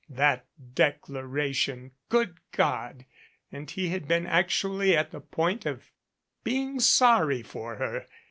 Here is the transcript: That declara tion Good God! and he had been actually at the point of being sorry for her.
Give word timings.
That 0.09 0.47
declara 0.59 1.53
tion 1.53 1.91
Good 2.09 2.39
God! 2.53 3.05
and 3.51 3.69
he 3.69 3.89
had 3.89 4.07
been 4.07 4.25
actually 4.25 4.97
at 4.97 5.11
the 5.11 5.21
point 5.21 5.67
of 5.67 5.91
being 6.43 6.79
sorry 6.79 7.43
for 7.43 7.75
her. 7.75 8.07